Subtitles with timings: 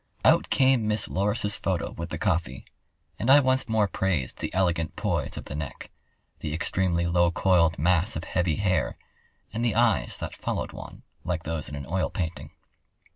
[0.25, 2.65] Out came Miss Loris's photo with the coffee,
[3.19, 5.91] and I once more praised the elegant poise of the neck,
[6.39, 8.97] the extremely low coiled mass of heavy hair,
[9.53, 12.49] and the eyes that followed one, like those in an oil painting.